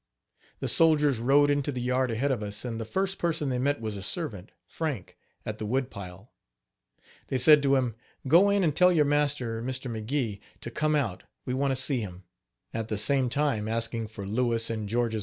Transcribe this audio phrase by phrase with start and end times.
[0.61, 3.79] The soldiers rode into the yard ahead of us, and the first person they met
[3.79, 6.31] was a servant (Frank) at the woodpile.
[7.27, 7.93] They said to him:
[8.27, 9.91] "Go in and tell your master, Mr.
[9.91, 12.23] McGee, to come out, we want to see him,"
[12.73, 15.19] at the same time asking for Louis' and George's wives.